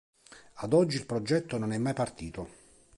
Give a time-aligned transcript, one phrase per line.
[0.63, 2.49] Ad oggi il progetto non è mai partito.